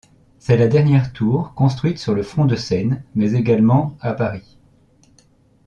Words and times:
C'est 0.39 0.57
la 0.57 0.67
dernière 0.67 1.13
tour 1.13 1.53
construite 1.53 1.99
sur 1.99 2.15
le 2.15 2.23
Front-de-Seine 2.23 3.03
mais 3.13 3.33
également 3.33 3.95
à 4.01 4.13
Paris. 4.13 4.57